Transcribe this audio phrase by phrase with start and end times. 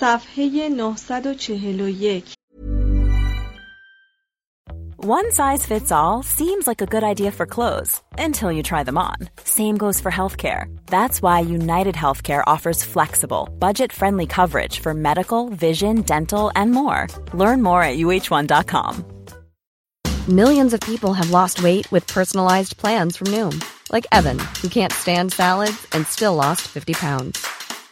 [0.00, 2.40] صفحه 941
[5.02, 8.98] One size fits all seems like a good idea for clothes until you try them
[8.98, 9.16] on.
[9.44, 10.64] Same goes for healthcare.
[10.88, 17.06] That's why United Healthcare offers flexible, budget friendly coverage for medical, vision, dental, and more.
[17.32, 19.04] Learn more at uh1.com.
[20.28, 24.92] Millions of people have lost weight with personalized plans from Noom, like Evan, who can't
[24.92, 27.38] stand salads and still lost 50 pounds.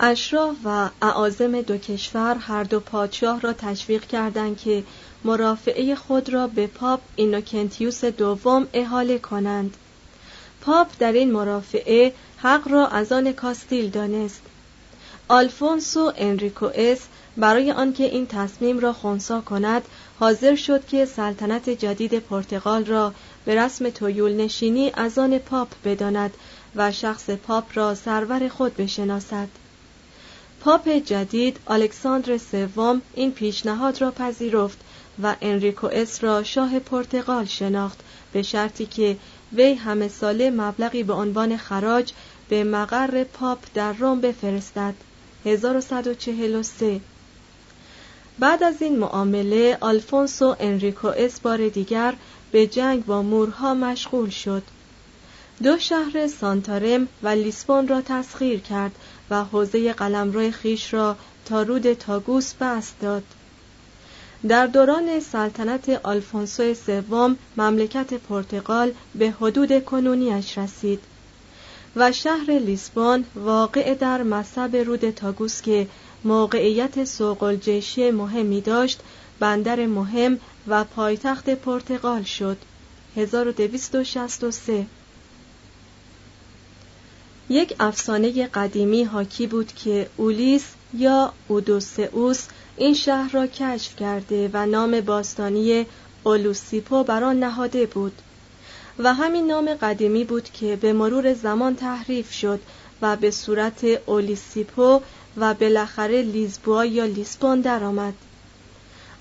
[0.00, 4.84] اشراف و اعاظم دو کشور هر دو پادشاه را تشویق کردند که
[5.24, 9.76] مرافعه خود را به پاپ اینوکنتیوس دوم احاله کنند.
[10.60, 14.40] پاپ در این مرافعه حق را از آن کاستیل دانست.
[15.28, 17.00] آلفونسو انریکوئس
[17.36, 19.82] برای آنکه این تصمیم را خونسا کند
[20.20, 23.12] حاضر شد که سلطنت جدید پرتغال را
[23.44, 26.34] به رسم تیول نشینی از آن پاپ بداند
[26.76, 29.48] و شخص پاپ را سرور خود بشناسد.
[30.66, 34.78] پاپ جدید الکساندر سوم این پیشنهاد را پذیرفت
[35.22, 37.98] و انریکوئس را شاه پرتغال شناخت
[38.32, 39.16] به شرطی که
[39.52, 42.12] وی همه ساله مبلغی به عنوان خراج
[42.48, 44.94] به مقر پاپ در روم بفرستد.
[45.44, 47.00] 1143
[48.38, 52.14] بعد از این معامله آلفونسو انریکوئس بار دیگر
[52.52, 54.62] به جنگ با مورها مشغول شد.
[55.62, 58.92] دو شهر سانتارم و لیسبون را تسخیر کرد
[59.30, 63.22] و حوزه قلمرو خیش را تا رود تاگوس بست داد.
[64.48, 71.00] در دوران سلطنت آلفونسو سوم مملکت پرتغال به حدود کنونیش رسید
[71.96, 75.88] و شهر لیسبون واقع در مصب رود تاگوس که
[76.24, 79.00] موقعیت سوقلجشی مهمی داشت
[79.40, 82.56] بندر مهم و پایتخت پرتغال شد.
[83.16, 84.86] 1263
[87.48, 90.64] یک افسانه قدیمی حاکی بود که اولیس
[90.94, 92.46] یا اودوسئوس
[92.76, 95.86] این شهر را کشف کرده و نام باستانی
[96.24, 98.12] اولوسیپو بر آن نهاده بود
[98.98, 102.60] و همین نام قدیمی بود که به مرور زمان تحریف شد
[103.02, 105.00] و به صورت اولیسیپو
[105.36, 108.14] و بالاخره لیزبوا یا لیسبون درآمد.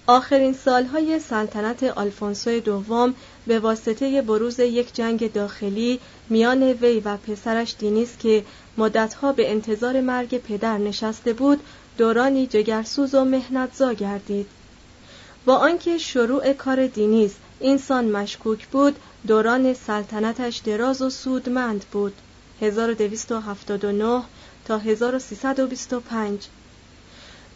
[0.08, 3.14] آخرین سالهای سلطنت آلفونسو دوم
[3.48, 6.00] به واسطه بروز یک جنگ داخلی
[6.30, 8.46] میان وی و پسرش دینیس که
[8.78, 11.60] مدتها به انتظار مرگ پدر نشسته بود
[11.98, 14.48] دورانی جگرسوز و مهنتزا گردید.
[15.46, 18.96] با آنکه شروع کار دینیس اینسان مشکوک بود
[19.28, 22.14] دوران سلطنتش دراز و سودمند بود.
[22.62, 24.22] 1279
[24.66, 26.48] تا 1325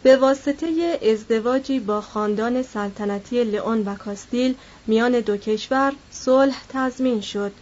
[0.02, 4.54] به واسطه ازدواجی با خاندان سلطنتی لئون و کاستیل
[4.86, 7.52] میان دو کشور صلح تضمین شد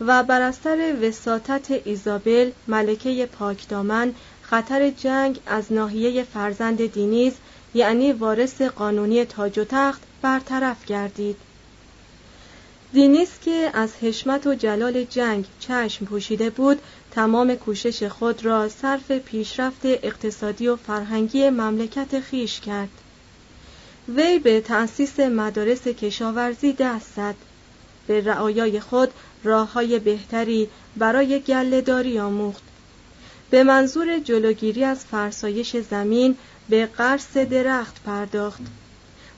[0.00, 7.32] و بر اثر وساطت ایزابل ملکه پاکدامن خطر جنگ از ناحیه فرزند دینیز
[7.74, 11.36] یعنی وارث قانونی تاج و تخت برطرف گردید.
[12.92, 16.80] دینیز که از حشمت و جلال جنگ چشم پوشیده بود
[17.14, 22.88] تمام کوشش خود را صرف پیشرفت اقتصادی و فرهنگی مملکت خیش کرد.
[24.08, 27.34] وی به تأسیس مدارس کشاورزی دست زد.
[28.06, 29.10] به رعایای خود
[29.44, 32.62] راه های بهتری برای گلهداری آموخت.
[33.50, 36.36] به منظور جلوگیری از فرسایش زمین
[36.68, 38.62] به قرص درخت پرداخت.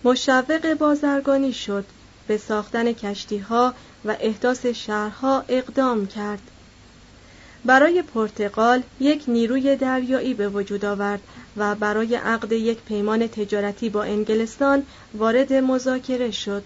[0.05, 1.84] مشوق بازرگانی شد.
[2.26, 3.75] به ساختن کشتی ها
[4.05, 6.50] و احداث شهرها اقدام کرد.
[7.66, 11.20] برای پرتغال یک نیروی دریایی به وجود آورد
[11.56, 14.82] و برای عقد یک پیمان تجارتی با انگلستان
[15.14, 16.62] وارد مذاکره شد.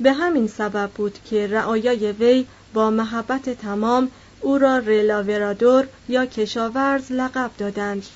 [0.00, 4.10] به همین سبب بود که رعایای وی با محبت تمام
[4.40, 8.06] او را رلاورادور یا کشاورز لقب دادند.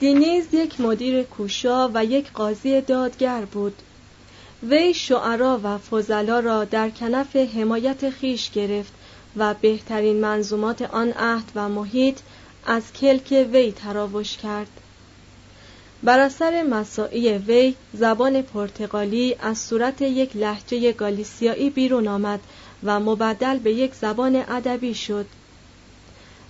[0.00, 3.74] دینیز یک مدیر کوشا و یک قاضی دادگر بود.
[4.62, 8.92] وی شعرا و فضلا را در کنف حمایت خیش گرفت
[9.36, 12.18] و بهترین منظومات آن عهد و محیط
[12.66, 14.68] از کلک وی تراوش کرد.
[16.02, 22.40] بر اثر مساعی وی زبان پرتغالی از صورت یک لحجه گالیسیایی بیرون آمد
[22.84, 25.26] و مبدل به یک زبان ادبی شد.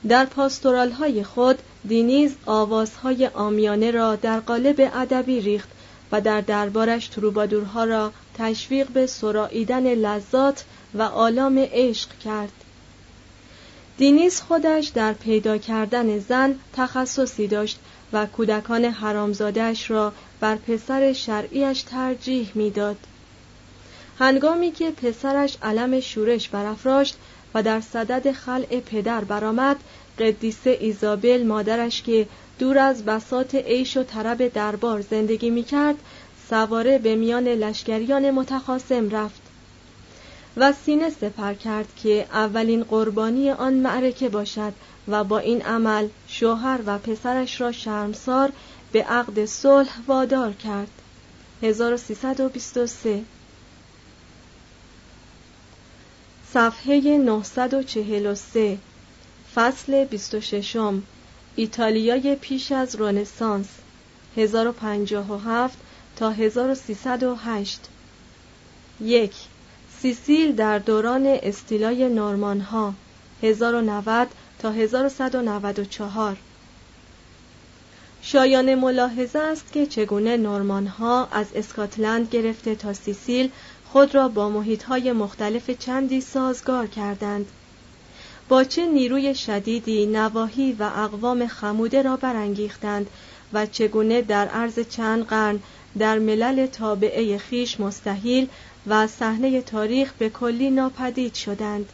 [0.08, 1.58] در پاستورال های خود
[1.88, 5.68] دینیز آوازهای آمیانه را در قالب ادبی ریخت
[6.12, 10.64] و در دربارش تروبادورها را تشویق به سراییدن لذات
[10.94, 12.52] و آلام عشق کرد
[13.98, 17.78] دینیز خودش در پیدا کردن زن تخصصی داشت
[18.12, 22.96] و کودکان حرامزادش را بر پسر شرعیش ترجیح می‌داد.
[24.18, 27.16] هنگامی که پسرش علم شورش برافراشت
[27.54, 29.76] و در صدد خلع پدر برآمد
[30.18, 32.26] قدیسه ایزابل مادرش که
[32.58, 35.96] دور از بسات عیش و طرب دربار زندگی می‌کرد
[36.50, 39.40] سواره به میان لشکریان متخاسم رفت
[40.56, 44.72] و سینه سپر کرد که اولین قربانی آن معرکه باشد
[45.08, 48.52] و با این عمل شوهر و پسرش را شرمسار
[48.92, 50.90] به عقد صلح وادار کرد.
[51.62, 53.22] 1323
[56.52, 58.78] صفحه 943
[59.54, 60.76] فصل 26
[61.58, 63.66] ایتالیای پیش از رنسانس
[64.36, 65.78] 1057
[66.16, 67.80] تا 1308
[69.00, 69.34] یک
[70.00, 72.94] سیسیل در دوران استیلای نورمان ها
[73.42, 74.28] 1090
[74.58, 76.36] تا 1194
[78.22, 83.50] شایان ملاحظه است که چگونه نورمان ها از اسکاتلند گرفته تا سیسیل
[83.92, 87.46] خود را با محیط های مختلف چندی سازگار کردند.
[88.48, 93.06] با چه نیروی شدیدی نواحی و اقوام خموده را برانگیختند
[93.52, 95.60] و چگونه در عرض چند قرن
[95.98, 98.48] در ملل تابعه خیش مستحیل
[98.86, 101.88] و صحنه تاریخ به کلی ناپدید شدند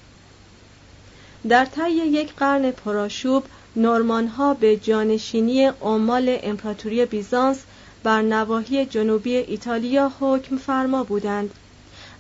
[1.49, 3.45] در طی یک قرن پراشوب
[3.77, 7.59] نورمانها به جانشینی عمال امپراتوری بیزانس
[8.03, 11.51] بر نواحی جنوبی ایتالیا حکم فرما بودند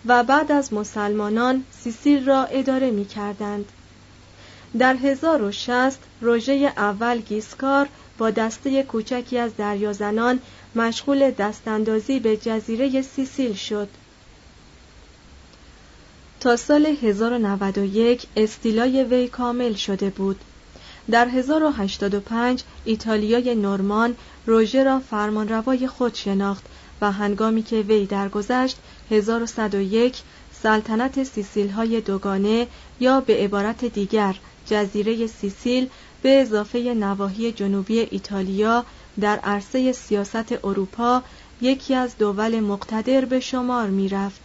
[0.06, 3.64] و بعد از مسلمانان سیسیل را اداره می کردند.
[4.78, 7.88] در 1060 روژه اول گیسکار
[8.18, 10.38] با دسته کوچکی از دریازنان
[10.74, 13.88] مشغول دستاندازی به جزیره سیسیل شد.
[16.40, 20.40] تا سال 1091 استیلای وی کامل شده بود.
[21.10, 24.16] در 1085 ایتالیای نورمان
[24.46, 26.64] روژه را فرمانروای خود شناخت
[27.00, 28.76] و هنگامی که وی درگذشت
[29.10, 30.16] 1101
[30.62, 32.66] سلطنت سیسیل های دوگانه
[33.00, 34.34] یا به عبارت دیگر
[34.66, 35.88] جزیره سیسیل
[36.22, 38.84] به اضافه نواحی جنوبی ایتالیا
[39.20, 41.22] در عرصه سیاست اروپا
[41.60, 44.40] یکی از دول مقتدر به شمار می رفت.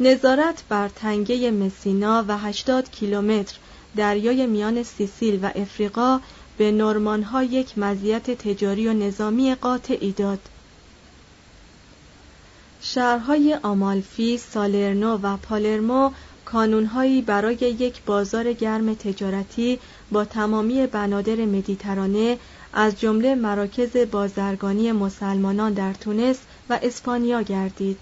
[0.00, 3.56] نظارت بر تنگه مسینا و 80 کیلومتر
[3.96, 6.20] دریای میان سیسیل و افریقا
[6.58, 10.40] به نورمانها یک مزیت تجاری و نظامی قاطعی داد.
[12.80, 16.10] شهرهای آمالفی، سالرنو و پالرمو
[16.44, 19.78] کانونهایی برای یک بازار گرم تجارتی
[20.12, 22.38] با تمامی بنادر مدیترانه
[22.72, 26.38] از جمله مراکز بازرگانی مسلمانان در تونس
[26.70, 27.98] و اسپانیا گردید.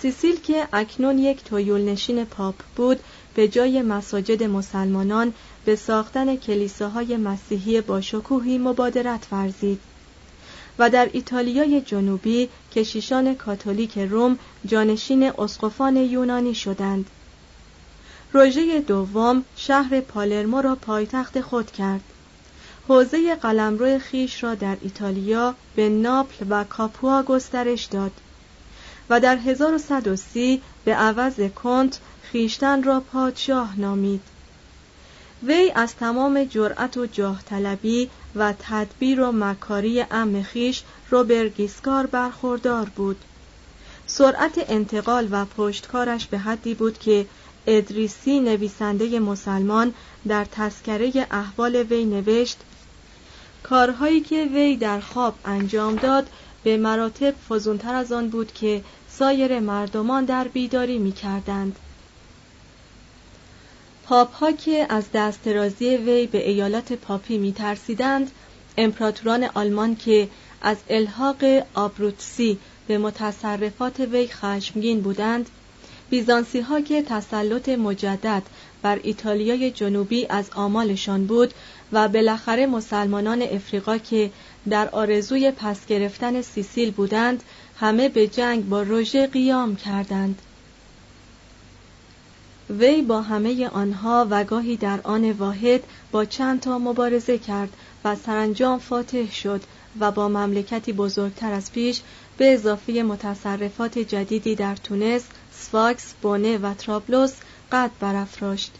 [0.00, 3.00] سیسیل که اکنون یک تویول نشین پاپ بود
[3.34, 9.80] به جای مساجد مسلمانان به ساختن کلیساهای مسیحی با شکوهی مبادرت ورزید
[10.78, 17.10] و در ایتالیای جنوبی کشیشان کاتولیک روم جانشین اسقفان یونانی شدند
[18.36, 22.00] پروژه دوم شهر پالرمو را پایتخت خود کرد.
[22.88, 28.10] حوزه قلمرو خیش را در ایتالیا به ناپل و کاپوا گسترش داد
[29.10, 34.22] و در 1130 به عوض کنت خیشتن را پادشاه نامید.
[35.42, 42.88] وی از تمام جرأت و جاه طلبی و تدبیر و مکاری ام خیش روبرگیسکار برخوردار
[42.96, 43.24] بود.
[44.06, 47.26] سرعت انتقال و پشتکارش به حدی بود که
[47.66, 49.94] ادریسی نویسنده مسلمان
[50.28, 52.58] در تذکره احوال وی نوشت
[53.62, 56.26] کارهایی که وی در خواب انجام داد
[56.64, 61.76] به مراتب فزونتر از آن بود که سایر مردمان در بیداری می کردند.
[64.04, 68.30] پاپ ها که از دسترازی وی به ایالات پاپی می ترسیدند،
[68.76, 70.28] امپراتوران آلمان که
[70.62, 71.44] از الحاق
[71.74, 75.50] آبروتسی به متصرفات وی خشمگین بودند
[76.10, 78.42] بیزانسی ها که تسلط مجدد
[78.82, 81.54] بر ایتالیای جنوبی از آمالشان بود
[81.92, 84.30] و بالاخره مسلمانان افریقا که
[84.70, 87.42] در آرزوی پس گرفتن سیسیل بودند
[87.80, 90.42] همه به جنگ با روژه قیام کردند.
[92.70, 97.68] وی با همه آنها و گاهی در آن واحد با چند تا مبارزه کرد
[98.04, 99.62] و سرانجام فاتح شد
[100.00, 102.00] و با مملکتی بزرگتر از پیش
[102.36, 105.22] به اضافه متصرفات جدیدی در تونس،
[105.60, 107.32] سفاکس، بونه و ترابلوس
[107.72, 108.72] قد برافراشت.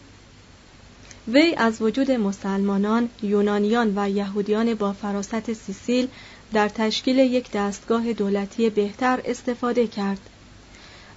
[1.27, 6.07] وی از وجود مسلمانان، یونانیان و یهودیان با فراست سیسیل
[6.53, 10.19] در تشکیل یک دستگاه دولتی بهتر استفاده کرد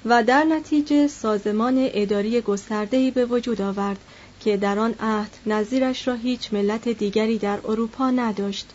[0.05, 3.99] و در نتیجه سازمان اداری گسترده‌ای به وجود آورد
[4.41, 8.67] که در آن عهد نظیرش را هیچ ملت دیگری در اروپا نداشت.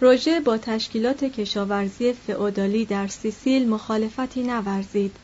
[0.00, 5.16] روژه با تشکیلات کشاورزی فئودالی در سیسیل مخالفتی نورزید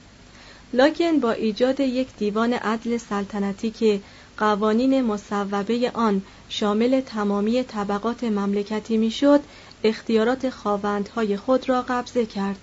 [0.72, 4.00] لکن با ایجاد یک دیوان عدل سلطنتی که
[4.38, 9.40] قوانین مصوبه آن شامل تمامی طبقات مملکتی می‌شد
[9.84, 12.58] اختیارات خواوندهای خود را قبضه کرد.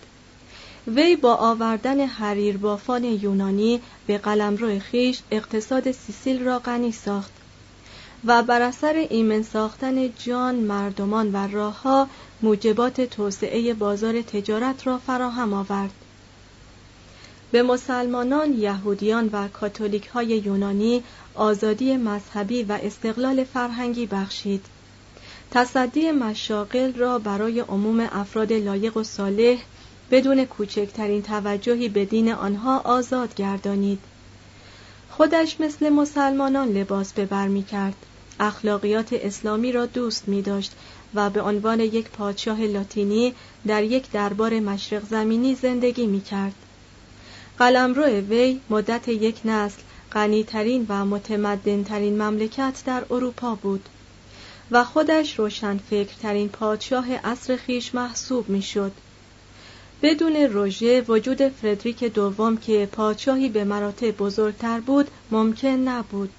[0.88, 7.32] وی با آوردن حریر بافان یونانی به قلمرو خیش اقتصاد سیسیل را غنی ساخت
[8.26, 12.08] و بر اثر ایمن ساختن جان مردمان و راهها
[12.42, 15.94] موجبات توسعه بازار تجارت را فراهم آورد.
[17.52, 21.04] به مسلمانان، یهودیان و کاتولیک های یونانی
[21.36, 24.66] آزادی مذهبی و استقلال فرهنگی بخشید.
[25.52, 29.58] تصدی مشاقل را برای عموم افراد لایق و صالح
[30.12, 34.00] بدون کوچکترین توجهی به دین آنها آزاد گردانید.
[35.12, 37.96] خودش مثل مسلمانان لباس به بر می کرد.
[38.40, 40.72] اخلاقیات اسلامی را دوست می داشت
[41.14, 43.34] و به عنوان یک پادشاه لاتینی
[43.68, 46.54] در یک دربار مشرق زمینی زندگی می کرد.
[47.60, 53.90] قلمرو وی مدت یک نسل غنیترین و متمدنترین مملکت در اروپا بود
[54.72, 58.92] و خودش روشنفکرترین پادشاه عصر خیش محسوب می‌شد.
[60.02, 66.30] بدون روژه وجود فردریک دوم که پادشاهی به مراتب بزرگتر بود ممکن نبود.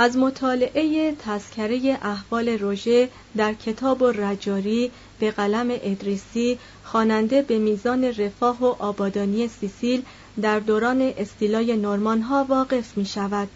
[0.00, 8.04] از مطالعه تذکره احوال روژه در کتاب و رجاری به قلم ادریسی خواننده به میزان
[8.04, 10.02] رفاه و آبادانی سیسیل
[10.42, 13.48] در دوران استیلای نورمان ها واقف می شود.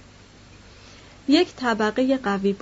[1.29, 2.53] یک طبقه قوی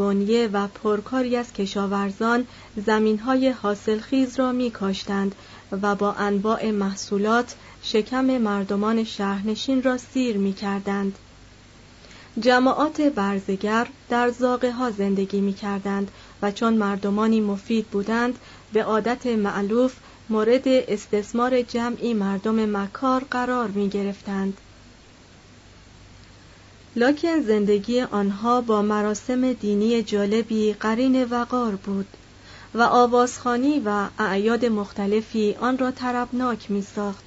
[0.53, 2.47] و پرکاری از کشاورزان
[2.87, 5.35] زمین های حاصلخیز را می کاشتند
[5.83, 11.19] و با انواع محصولات شکم مردمان شهرنشین را سیر می کردند.
[12.39, 16.11] جماعات برزگر در زاغه ها زندگی می کردند
[16.43, 18.39] و چون مردمانی مفید بودند
[18.73, 19.95] به عادت معلوف
[20.29, 24.57] مورد استثمار جمعی مردم مکار قرار می گرفتند.
[26.97, 32.07] لکن زندگی آنها با مراسم دینی جالبی قرین وقار بود
[32.75, 37.25] و آوازخانی و اعیاد مختلفی آن را طربناک می ساخت.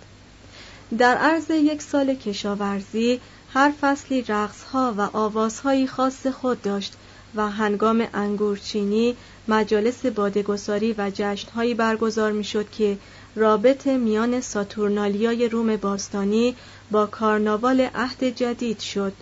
[0.98, 3.20] در عرض یک سال کشاورزی
[3.54, 6.94] هر فصلی رقصها و آوازهایی خاص خود داشت
[7.36, 9.16] و هنگام انگورچینی
[9.48, 12.98] مجالس بادگساری و جشنهایی برگزار می‌شد که
[13.36, 16.56] رابط میان ساتورنالیای روم باستانی
[16.92, 19.14] با کارناوال عهد جدید شد.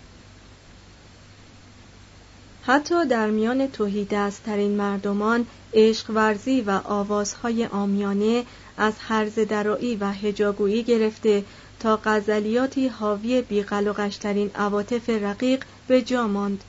[2.64, 8.46] حتی در میان توهیدسترین مردمان عشق ورزی و آوازهای آمیانه
[8.78, 11.44] از حرز درایی و هجاگویی گرفته
[11.82, 16.64] تا غزلیاتی حاوی بیقلقشترین عواطف رقیق به جا ماند.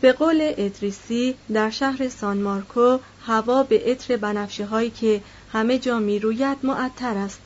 [0.00, 5.20] به قول ادریسی در شهر سان مارکو هوا به عطر بنفشه هایی که
[5.52, 7.40] همه جا می روید معطر است.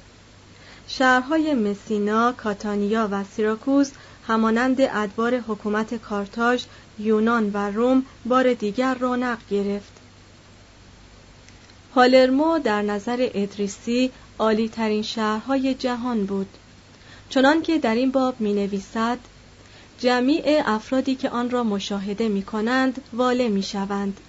[0.88, 3.90] شهرهای مسینا، کاتانیا و سیراکوز
[4.28, 6.64] همانند ادوار حکومت کارتاژ
[6.98, 9.92] یونان و روم بار دیگر رونق گرفت.
[11.94, 16.48] پالرمو در نظر ادریسی عالی ترین شهرهای جهان بود.
[17.32, 19.18] چنانکه در این باب می نویسد
[19.98, 24.20] جمیع افرادی که آن را مشاهده می کنند واله می شوند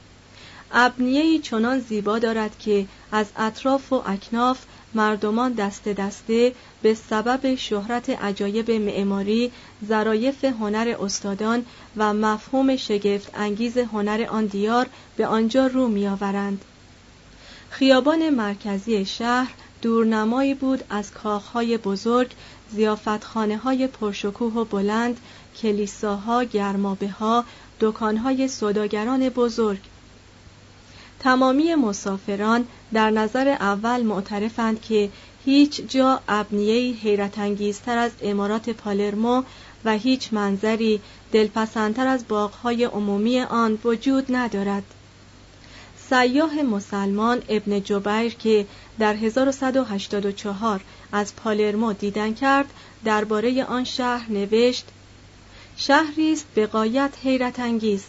[0.71, 4.59] ابنیهی چنان زیبا دارد که از اطراف و اکناف
[4.93, 9.51] مردمان دست دسته به سبب شهرت عجایب معماری
[9.87, 11.65] ظرایف هنر استادان
[11.97, 16.65] و مفهوم شگفت انگیز هنر آن دیار به آنجا رو میآورند.
[17.69, 22.31] خیابان مرکزی شهر دورنمایی بود از کاخهای بزرگ
[22.75, 25.19] زیافتخانه های پرشکوه و بلند
[25.61, 27.45] کلیساها گرمابه ها
[27.79, 29.79] دکانهای صداگران بزرگ.
[31.19, 35.09] تمامی مسافران در نظر اول معترفند که
[35.45, 39.43] هیچ جا ابنیهی حیرت انگیزتر از امارات پالرمو
[39.85, 41.01] و هیچ منظری
[41.31, 44.83] دلپسندتر از باغهای عمومی آن وجود ندارد.
[46.13, 48.65] سیاه مسلمان ابن جبیر که
[48.99, 52.65] در 1184 از پالرمو دیدن کرد
[53.05, 54.85] درباره آن شهر نوشت
[55.77, 58.05] شهری است به قایت حیرت انگیز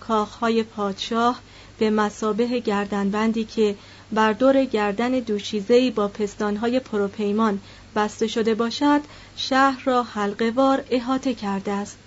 [0.00, 1.40] کاخهای پادشاه
[1.78, 3.76] به مسابه گردنبندی که
[4.12, 7.60] بر دور گردن دوشیزهی با پستانهای پروپیمان
[7.96, 9.00] بسته شده باشد
[9.36, 11.98] شهر را حلقوار احاطه کرده است.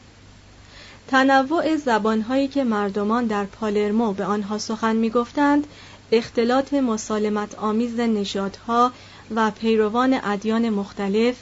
[1.08, 5.68] تنوع زبانهایی که مردمان در پالرمو به آنها سخن می‌گفتند
[6.12, 8.92] اختلاط مسالمت آمیز نژادها
[9.36, 11.36] و پیروان ادیان مختلف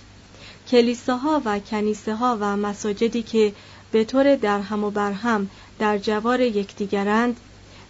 [0.71, 3.53] کلیساها و کنیسه ها و مساجدی که
[3.91, 7.39] به طور درهم و برهم در جوار یکدیگرند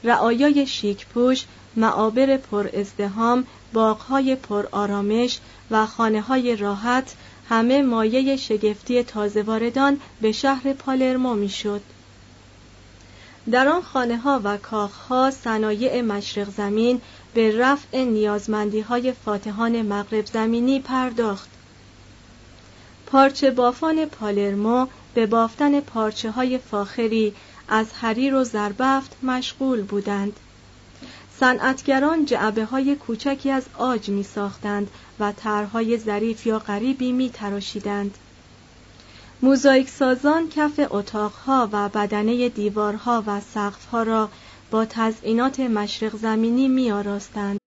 [0.03, 5.39] رعایای شیکپوش معابر پر ازدهام باغهای پر آرامش
[5.71, 7.15] و خانه های راحت
[7.49, 11.81] همه مایه شگفتی تازه واردان به شهر پالرمو می‌شد.
[13.51, 17.01] در آن خانه ها و کاخ ها صنایع مشرق زمین
[17.33, 21.49] به رفع نیازمندی های فاتحان مغرب زمینی پرداخت
[23.05, 27.33] پارچه بافان پالرمو به بافتن پارچه های فاخری
[27.67, 30.39] از حریر و زربفت مشغول بودند
[31.39, 38.17] صنعتگران جعبه های کوچکی از آج می ساختند و طرحهای ظریف یا غریبی می تراشیدند.
[39.41, 44.29] موزاییک سازان کف اتاقها و بدنه دیوارها و سقفها را
[44.71, 47.59] با تزئینات مشرق زمینی می آراستند.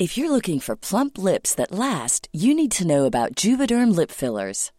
[0.00, 4.12] If you're looking for plump lips that last, you need to know about Juvederm lip
[4.12, 4.70] fillers.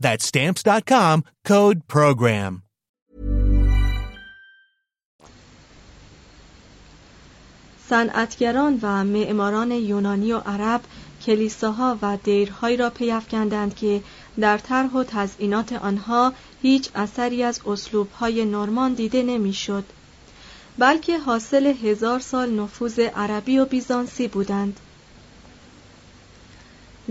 [0.00, 2.62] That's stamps.com code program.
[7.88, 10.80] صنعتگران و معماران یونانی و عرب
[11.26, 14.02] کلیساها و دیرهایی را پیافکندند که
[14.40, 16.32] در طرح و تزئینات آنها
[16.62, 19.84] هیچ اثری از اسلوبهای نورمان دیده نمی‌شد
[20.78, 24.80] بلکه حاصل هزار سال نفوذ عربی و بیزانسی بودند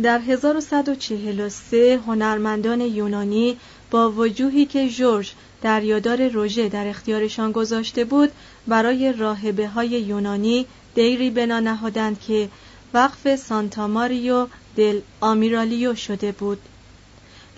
[0.04, 3.58] در 1143 هنرمندان یونانی
[3.92, 5.32] با وجوهی که جورج
[5.62, 8.32] دریادار روژه در اختیارشان گذاشته بود
[8.68, 12.50] برای راهبه های یونانی دیری بنا نهادند که
[12.94, 16.60] وقف سانتا ماریو دل آمیرالیو شده بود.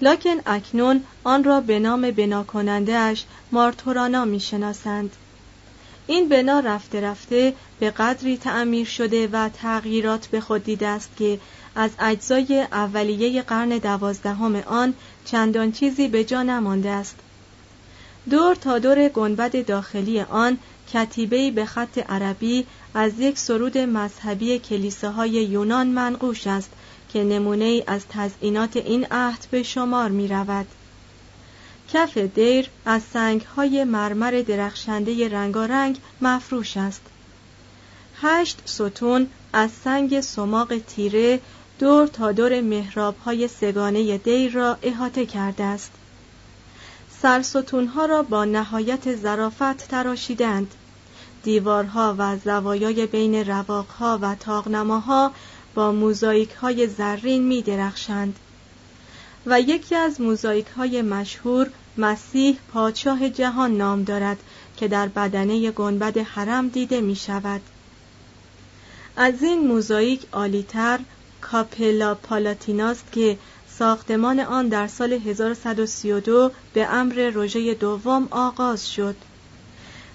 [0.01, 5.15] لکن اکنون آن را به نام بنا کنندهش مارتورانا می‌شناسند.
[6.07, 11.39] این بنا رفته رفته به قدری تعمیر شده و تغییرات به خود دیده است که
[11.75, 14.93] از اجزای اولیه قرن دوازدهم آن
[15.25, 17.15] چندان چیزی به جا نمانده است
[18.29, 20.57] دور تا دور گنبد داخلی آن
[20.93, 26.69] کتیبه‌ای به خط عربی از یک سرود مذهبی کلیساهای یونان منقوش است
[27.13, 30.67] که نمونه از تزئینات این عهد به شمار می رود.
[31.93, 37.01] کف دیر از سنگهای مرمر درخشنده رنگارنگ مفروش است.
[38.21, 41.39] هشت ستون از سنگ سماق تیره
[41.79, 45.91] دور تا دور محراب های سگانه دیر را احاطه کرده است.
[47.21, 50.73] سرستونها را با نهایت ظرافت تراشیدند.
[51.43, 55.31] دیوارها و زوایای بین رواقها و تاغنماها
[55.75, 58.39] با موزاییک های زرین می درخشند.
[59.45, 64.37] و یکی از موزاییک های مشهور مسیح پادشاه جهان نام دارد
[64.77, 67.61] که در بدنه گنبد حرم دیده می شود.
[69.15, 70.99] از این موزاییک آلیتر
[71.41, 73.37] کاپلا پالاتیناست که
[73.77, 79.15] ساختمان آن در سال 1132 به امر روژه دوم آغاز شد.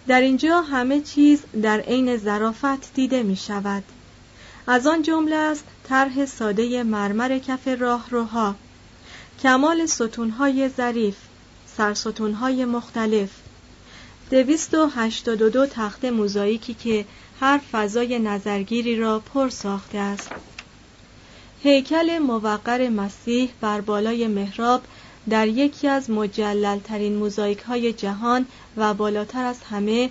[0.09, 3.85] در اینجا همه چیز در عین ظرافت دیده می شود.
[4.67, 8.55] از آن جمله است طرح ساده مرمر کف راهروها
[9.43, 11.17] کمال ستونهای ظریف
[11.77, 13.31] سرستونهای مختلف
[14.31, 17.05] دویست و هشتاد و دو تخت موزاییکی که
[17.41, 20.31] هر فضای نظرگیری را پر ساخته است
[21.67, 24.83] هیکل موقر مسیح بر بالای محراب
[25.31, 28.47] در یکی از مجللترین موزاییک های جهان
[28.77, 30.11] و بالاتر از همه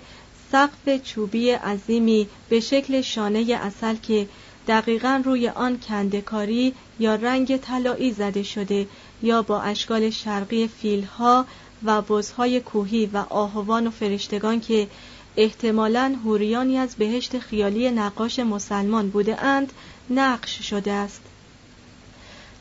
[0.52, 4.28] سقف چوبی عظیمی به شکل شانه اصل که
[4.68, 8.86] دقیقا روی آن کندکاری یا رنگ طلایی زده شده
[9.22, 11.46] یا با اشکال شرقی فیلها
[11.84, 14.88] و بزهای کوهی و آهوان و فرشتگان که
[15.36, 19.72] احتمالا هوریانی از بهشت خیالی نقاش مسلمان بوده اند
[20.10, 21.23] نقش شده است.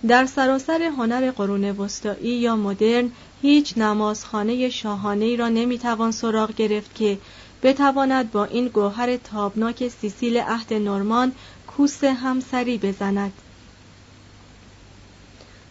[0.08, 3.12] در سراسر هنر قرون وسطایی یا مدرن
[3.42, 7.18] هیچ نمازخانه شاهانه را نمی‌توان سراغ گرفت که
[7.64, 11.32] بتواند با این گوهر تابناک سیسیل عهد نورمان
[11.68, 13.34] کوس همسری بزند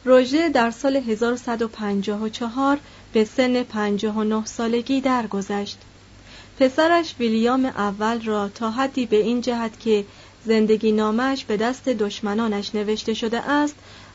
[0.05, 2.79] روژه در سال 1154
[3.13, 5.79] به سن 59 سالگی درگذشت.
[6.61, 10.05] پسرش ویلیام اول را تا حدی به این جهت که
[10.47, 13.75] زندگی نامش به دست دشمنانش نوشته شده است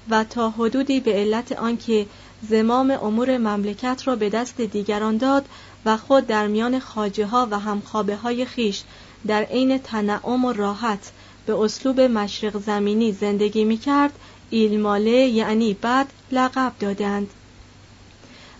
[0.10, 2.06] و تا حدودی به علت آنکه
[2.50, 5.46] زمام امور مملکت را به دست دیگران داد
[5.86, 8.84] و خود در میان خاجه ها و همخوابه های خیش
[9.28, 11.12] در عین تنعم و راحت
[11.46, 17.30] به اسلوب مشرق زمینی زندگی می کرد ایلماله یعنی بد لقب دادند.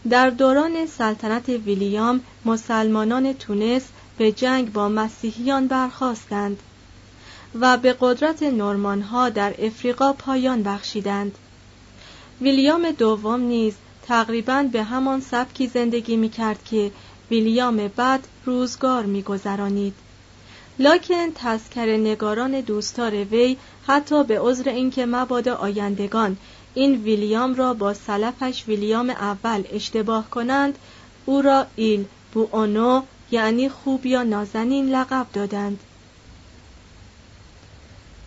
[0.10, 3.84] در دوران سلطنت ویلیام مسلمانان تونس
[4.18, 6.60] به جنگ با مسیحیان برخواستند
[7.62, 11.38] و به قدرت نورمانها در افریقا پایان بخشیدند
[12.42, 13.74] ویلیام دوم نیز
[14.08, 16.92] تقریبا به همان سبکی زندگی می کرد که
[17.32, 19.94] ویلیام بد روزگار می گذرانید.
[20.80, 26.38] لاکن تذکر نگاران دوستار وی حتی به عذر اینکه مبادا آیندگان
[26.74, 30.78] این ویلیام را با سلفش ویلیام اول اشتباه کنند
[31.26, 32.48] او را ایل بو
[33.32, 35.80] یعنی خوب یا نازنین لقب دادند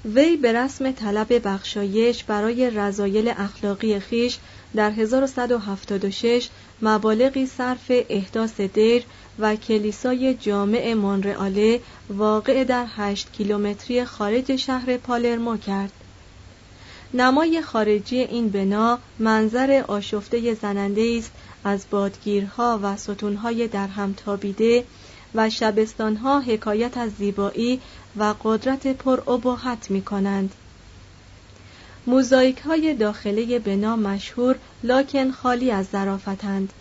[0.04, 4.38] وی به رسم طلب بخشایش برای رضایل اخلاقی خیش
[4.74, 6.48] در 1176
[6.82, 9.02] مبالغی صرف احداث دیر
[9.38, 15.92] و کلیسای جامع مونرئاله واقع در 8 کیلومتری خارج شهر پالرمو کرد.
[17.14, 21.32] نمای خارجی این بنا منظر آشفته زننده است
[21.64, 24.84] از بادگیرها و ستونهای در هم تابیده
[25.34, 27.80] و شبستانها حکایت از زیبایی
[28.18, 30.54] و قدرت پر ابهت می کنند.
[32.06, 36.72] موزاییک های داخله بنا مشهور لاکن خالی از ظرافتند.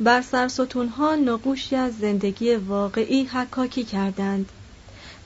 [0.00, 4.52] بر سرستونها نقوشی از زندگی واقعی حکاکی کردند.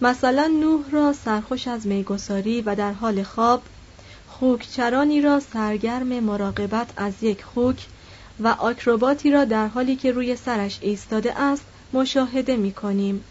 [0.01, 3.63] مثلا نوح را سرخوش از میگساری و در حال خواب
[4.29, 7.87] خوکچرانی را سرگرم مراقبت از یک خوک
[8.41, 13.25] و آکروباتی را در حالی که روی سرش ایستاده است مشاهده می کنیم.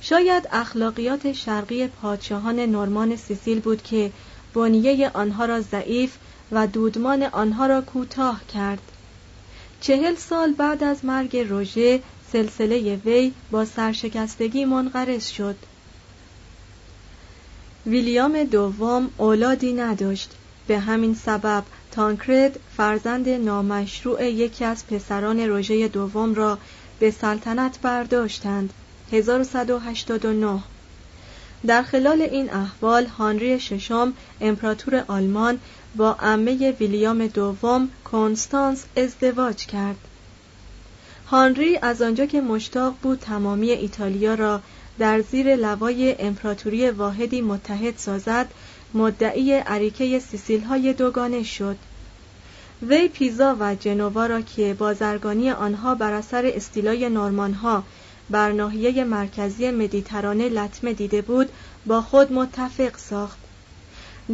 [0.00, 4.12] شاید اخلاقیات شرقی پادشاهان نورمان سیسیل بود که
[4.54, 6.16] بنیه آنها را ضعیف
[6.52, 8.82] و دودمان آنها را کوتاه کرد.
[9.80, 15.56] چهل سال بعد از مرگ روژه سلسله وی با سرشکستگی منقرض شد.
[17.86, 20.30] ویلیام دوم اولادی نداشت.
[20.66, 26.58] به همین سبب تانکرد فرزند نامشروع یکی از پسران روژه دوم را
[26.98, 28.72] به سلطنت برداشتند.
[29.12, 30.62] 1189
[31.66, 35.58] در خلال این احوال هانری ششم امپراتور آلمان
[35.96, 39.96] با عمه ویلیام دوم کنستانس ازدواج کرد.
[41.26, 44.60] هانری از آنجا که مشتاق بود تمامی ایتالیا را
[44.98, 48.46] در زیر لوای امپراتوری واحدی متحد سازد
[48.94, 51.76] مدعی عریکه سیسیل های دوگانه شد.
[52.82, 57.84] وی پیزا و جنوا را که بازرگانی آنها بر اثر استیلای نورمان ها
[58.30, 61.48] بر ناحیه مرکزی مدیترانه لطمه دیده بود
[61.86, 63.38] با خود متفق ساخت.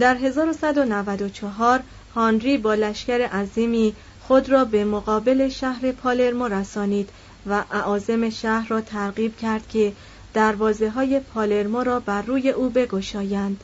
[0.01, 1.81] در 1194
[2.15, 3.95] هانری با لشکر عظیمی
[4.29, 7.09] خود را به مقابل شهر پالرمو رسانید
[7.47, 9.93] و اعاظم شهر را ترغیب کرد که
[10.35, 13.61] دروازه های پالرمو را بر روی او بگشایند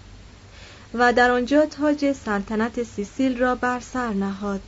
[0.95, 4.61] و در آنجا تاج سلطنت سیسیل را بر سر نهاد.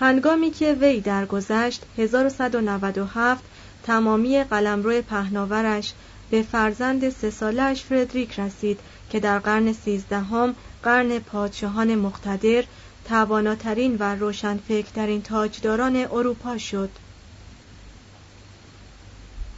[0.00, 3.44] هنگامی که وی درگذشت 1197
[3.86, 5.92] تمامی قلمرو پهناورش
[6.30, 12.64] به فرزند سه سالش فردریک رسید که در قرن سیزدهم قرن پادشاهان مقتدر
[13.08, 16.90] تواناترین و روشنفکرترین تاجداران اروپا شد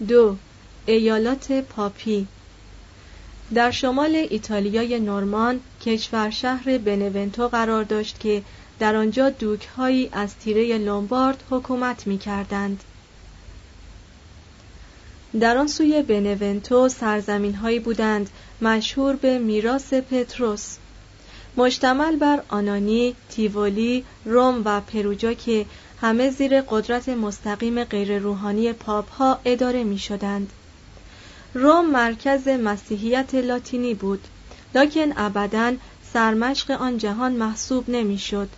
[0.09, 0.37] دو
[0.87, 2.27] ایالات پاپی
[3.55, 8.43] در شمال ایتالیای نورمان کشور شهر بنونتو قرار داشت که
[8.79, 12.85] در آنجا دوکهایی از تیره لومبارد حکومت می کردند.
[15.41, 18.31] در آن سوی بنونتو سرزمین هایی بودند
[18.62, 20.77] مشهور به میراث پتروس
[21.57, 25.67] مشتمل بر آنانی، تیوولی، روم و پروجا که
[26.01, 30.53] همه زیر قدرت مستقیم غیر روحانی پاپ ها اداره می شدند.
[31.55, 34.25] روم مرکز مسیحیت لاتینی بود
[34.75, 35.75] لکن ابدا
[36.12, 38.49] سرمشق آن جهان محسوب نمی‌شد.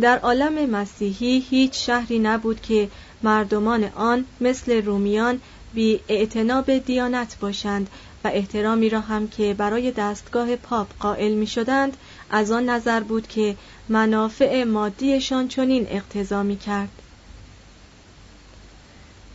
[0.00, 2.88] در عالم مسیحی هیچ شهری نبود که
[3.22, 5.40] مردمان آن مثل رومیان
[5.74, 7.90] بی اعتناب دیانت باشند
[8.24, 11.96] و احترامی را هم که برای دستگاه پاپ قائل می شدند
[12.30, 13.56] از آن نظر بود که
[13.88, 17.02] منافع مادیشان چنین اقتضا می کرد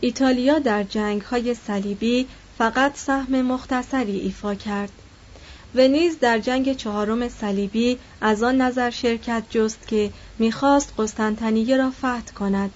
[0.00, 2.26] ایتالیا در جنگ های صلیبی
[2.58, 4.92] فقط سهم مختصری ایفا کرد.
[5.74, 11.90] و نیز در جنگ چهارم صلیبی از آن نظر شرکت جست که می‌خواست قسطنطنیه را
[11.90, 12.70] فتح کند.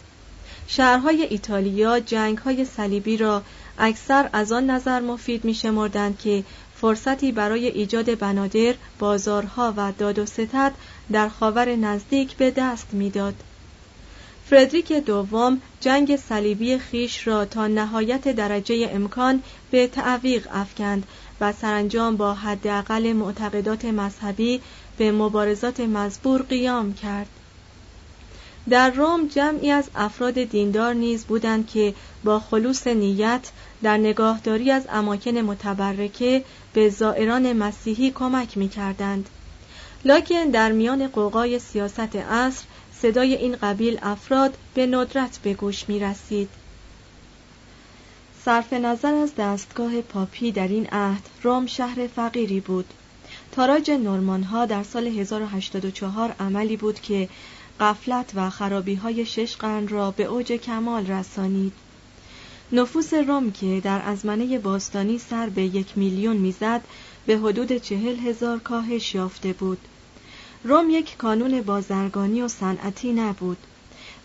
[0.70, 3.42] شهرهای ایتالیا جنگ های صلیبی را
[3.78, 6.44] اکثر از آن نظر مفید می شمردند که
[6.76, 10.72] فرصتی برای ایجاد بنادر، بازارها و داد و ستد
[11.12, 13.34] در خاور نزدیک به دست می‌داد.
[14.46, 21.06] فردریک دوم جنگ صلیبی خیش را تا نهایت درجه امکان به تعویق افکند
[21.40, 24.60] و سرانجام با حداقل معتقدات مذهبی
[24.98, 27.28] به مبارزات مزبور قیام کرد.
[28.70, 33.50] در روم جمعی از افراد دیندار نیز بودند که با خلوص نیت
[33.82, 39.28] در نگاهداری از اماکن متبرکه به زائران مسیحی کمک می کردند.
[40.04, 42.64] لکن در میان قوقای سیاست عصر
[43.02, 46.48] صدای این قبیل افراد به ندرت به گوش می رسید.
[48.44, 52.86] صرف نظر از دستگاه پاپی در این عهد روم شهر فقیری بود.
[53.52, 57.28] تاراج نورمان ها در سال 1084 عملی بود که
[57.80, 61.72] قفلت و خرابی های شش قرن را به اوج کمال رسانید.
[62.72, 66.80] نفوس روم که در ازمنه باستانی سر به یک میلیون می‌زد
[67.26, 69.78] به حدود چهل هزار کاهش یافته بود.
[70.64, 73.58] روم یک کانون بازرگانی و صنعتی نبود.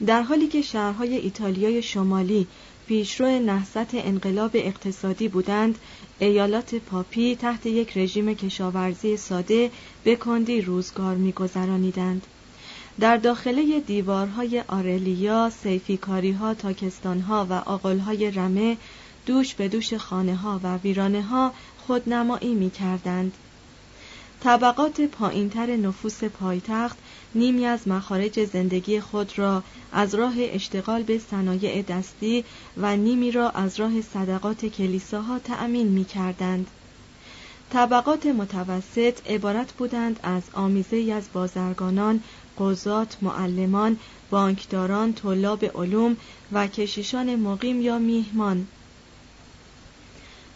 [0.06, 2.48] در حالی که شهرهای ایتالیای شمالی
[2.88, 5.78] پیشرو نهضت انقلاب اقتصادی بودند
[6.20, 9.72] ایالات پاپی تحت یک رژیم کشاورزی ساده
[10.04, 12.28] به کندی روزگار میگذرانیدند.
[13.00, 18.00] در داخله دیوارهای آرلیا، سیفیکاری ها، تاکستان ها و آقل
[18.36, 18.78] رمه
[19.26, 21.54] دوش به دوش خانه ها و ویرانه ها
[21.88, 23.34] خودنمایی می کردند.
[24.44, 26.98] طبقات پایینتر نفوس پایتخت
[27.36, 32.46] نیمی از مخارج زندگی خود را از راه اشتغال به صنایع دستی
[32.78, 36.68] و نیمی را از راه صدقات کلیساها تأمین می کردند.
[37.70, 42.24] طبقات متوسط عبارت بودند از آمیزه از بازرگانان،
[42.60, 46.18] قضات، معلمان، بانکداران، طلاب علوم
[46.52, 48.68] و کشیشان مقیم یا میهمان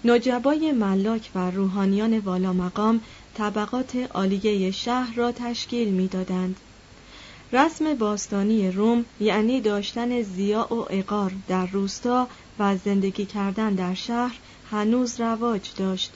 [0.06, 3.02] نجبای ملاک و روحانیان والا مقام
[3.34, 6.56] طبقات عالیه شهر را تشکیل می‌دادند.
[7.54, 12.28] رسم باستانی روم یعنی داشتن زیا و اقار در روستا
[12.60, 14.36] و زندگی کردن در شهر
[14.72, 16.12] هنوز رواج داشت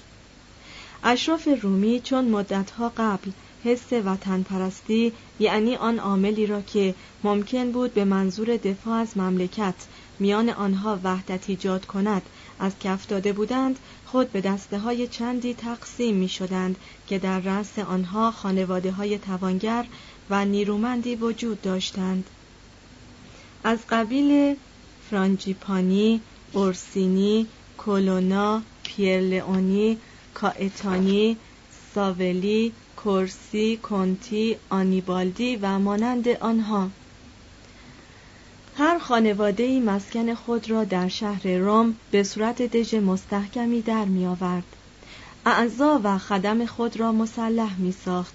[1.04, 3.32] اشراف رومی چون مدتها قبل
[3.63, 9.76] حس وطن پرستی یعنی آن عاملی را که ممکن بود به منظور دفاع از مملکت
[10.19, 12.21] میان آنها وحدت ایجاد کند
[12.60, 16.76] از کف داده بودند خود به دسته های چندی تقسیم می شدند
[17.08, 19.86] که در رأس آنها خانواده های توانگر
[20.30, 22.30] و نیرومندی وجود داشتند.
[23.63, 24.56] از قبیل
[25.10, 26.21] فرانجیپانی،
[26.54, 27.47] اورسینی،
[27.78, 29.97] کولونا، پیرلئونی،
[30.34, 31.38] کائتانی،
[31.95, 32.71] ساولی،
[33.03, 36.89] کورسی، کنتی، آنیبالدی و مانند آنها
[38.77, 44.25] هر خانواده ای مسکن خود را در شهر روم به صورت دژ مستحکمی در می
[44.25, 44.63] آورد.
[45.45, 48.33] اعضا و خدم خود را مسلح می ساخت.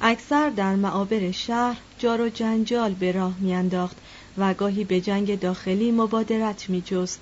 [0.00, 3.96] اکثر در معابر شهر جار و جنجال به راه میانداخت
[4.38, 7.20] و گاهی به جنگ داخلی مبادرت می جست.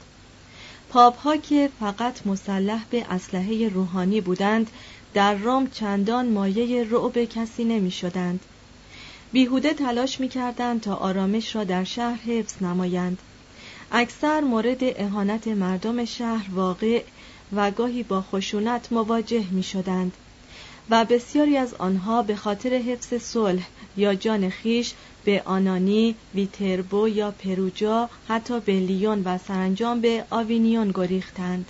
[0.88, 4.70] پاپ ها که فقط مسلح به اسلحه روحانی بودند
[5.14, 8.40] در روم چندان مایه رعب کسی نمی شدند.
[9.32, 13.18] بیهوده تلاش می کردند تا آرامش را در شهر حفظ نمایند.
[13.92, 17.02] اکثر مورد اهانت مردم شهر واقع
[17.52, 20.12] و گاهی با خشونت مواجه می شدند.
[20.90, 24.92] و بسیاری از آنها به خاطر حفظ صلح یا جان خیش
[25.24, 31.66] به آنانی، ویتربو یا پروجا حتی به لیون و سرانجام به آوینیون گریختند.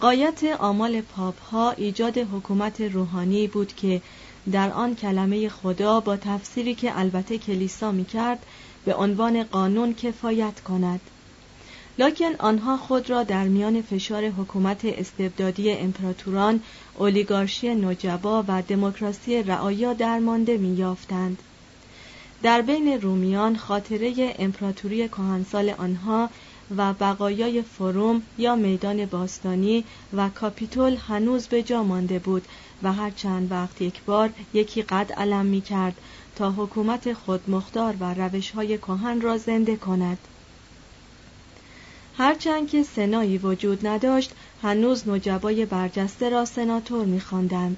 [0.00, 4.02] قایت آمال پاپ ها ایجاد حکومت روحانی بود که
[4.52, 8.38] در آن کلمه خدا با تفسیری که البته کلیسا می کرد
[8.84, 11.00] به عنوان قانون کفایت کند.
[11.98, 16.60] لکن آنها خود را در میان فشار حکومت استبدادی امپراتوران،
[16.98, 21.38] اولیگارشی نجبا و دموکراسی رعایا درمانده میافتند.
[22.42, 26.30] در بین رومیان خاطره امپراتوری کهنسال آنها
[26.76, 29.84] و بقایای فروم یا میدان باستانی
[30.16, 32.44] و کاپیتول هنوز به جا مانده بود
[32.82, 35.94] و هر چند وقت یک بار یکی قد علم می کرد
[36.36, 40.18] تا حکومت خودمختار و روش های کهن را زنده کند.
[42.18, 47.76] هرچند که سنایی وجود نداشت هنوز نجبای برجسته را سناتور میخواندند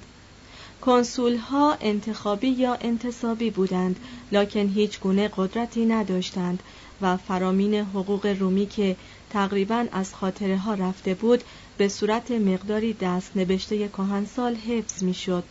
[0.85, 3.99] کنسول ها انتخابی یا انتصابی بودند
[4.31, 6.63] لکن هیچ گونه قدرتی نداشتند
[7.01, 8.95] و فرامین حقوق رومی که
[9.29, 11.43] تقریبا از خاطره ها رفته بود
[11.77, 15.43] به صورت مقداری دست نبشته کهنسال حفظ می‌شد.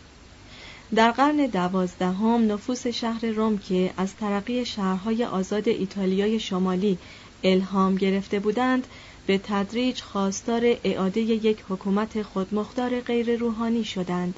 [0.94, 6.98] در قرن دوازدهم نفوس شهر روم که از ترقی شهرهای آزاد ایتالیای شمالی
[7.44, 8.86] الهام گرفته بودند
[9.26, 14.34] به تدریج خواستار اعاده یک حکومت خودمختار غیر روحانی شدند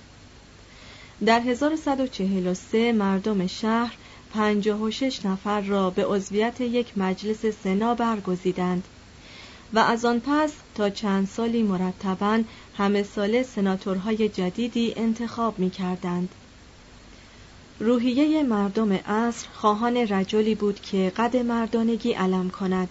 [1.27, 3.97] در 1143 مردم شهر
[4.33, 8.85] 56 نفر را به عضویت یک مجلس سنا برگزیدند
[9.73, 12.43] و از آن پس تا چند سالی مرتبا
[12.77, 16.29] همه ساله سناتورهای جدیدی انتخاب می کردند.
[17.81, 22.89] روحیه مردم عصر خواهان رجلی بود که قد مردانگی علم کند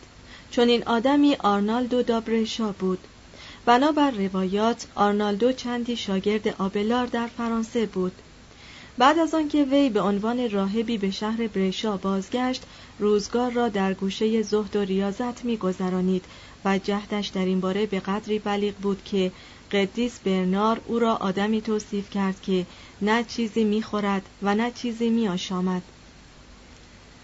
[0.52, 3.00] چون این آدمی آرنالدو دابرشا بود
[3.66, 8.12] بنابر روایات آرنالدو چندی شاگرد آبلار در فرانسه بود.
[8.98, 12.64] بعد از آنکه وی به عنوان راهبی به شهر برشا بازگشت
[13.00, 16.26] روزگار را در گوشه زهد و ریاضت میگذرانید
[16.66, 19.32] و جهدش در این باره به قدری بلیغ بود که
[19.72, 22.66] قدیس برنار او را آدمی توصیف کرد که
[23.02, 25.82] نه چیزی می‌خورد و نه چیزی میآشامد.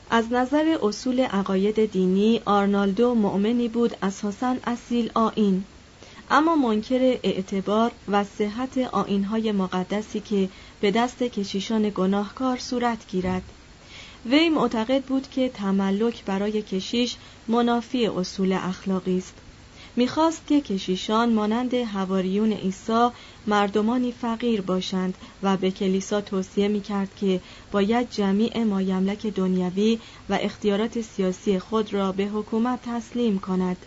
[0.10, 5.64] از نظر اصول عقاید دینی آرنالدو مؤمنی بود اساسا اصیل آین
[6.32, 10.50] اما منکر اعتبار و صحت آینهای مقدسی که
[10.82, 13.44] به دست کشیشان گناهکار صورت گیرد.
[14.26, 17.16] وی معتقد بود که تملک برای کشیش
[17.48, 19.34] منافی اصول اخلاقی است.
[19.96, 23.10] می‌خواست که کشیشان مانند هواریون عیسی
[23.48, 31.02] مردمانی فقیر باشند و به کلیسا توصیه می‌کرد که باید جمیع مایملک دنیوی و اختیارات
[31.02, 33.86] سیاسی خود را به حکومت تسلیم کند.